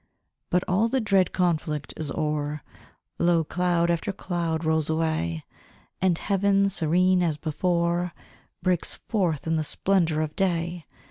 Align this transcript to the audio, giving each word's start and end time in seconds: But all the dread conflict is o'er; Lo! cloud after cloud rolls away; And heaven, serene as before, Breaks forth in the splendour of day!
But 0.49 0.63
all 0.67 0.87
the 0.87 0.99
dread 0.99 1.31
conflict 1.31 1.93
is 1.95 2.09
o'er; 2.09 2.63
Lo! 3.19 3.43
cloud 3.43 3.91
after 3.91 4.11
cloud 4.11 4.65
rolls 4.65 4.89
away; 4.89 5.45
And 6.01 6.17
heaven, 6.17 6.69
serene 6.69 7.21
as 7.21 7.37
before, 7.37 8.11
Breaks 8.63 8.95
forth 8.95 9.45
in 9.45 9.57
the 9.57 9.63
splendour 9.63 10.21
of 10.21 10.35
day! 10.35 10.87